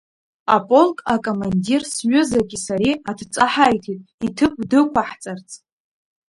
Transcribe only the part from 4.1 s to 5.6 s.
иҭыԥ дықәаҳҵарц.